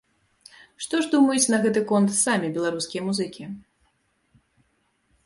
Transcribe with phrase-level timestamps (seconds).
[0.85, 3.47] Што ж думаюць на гэты конт самі беларускія музыкі?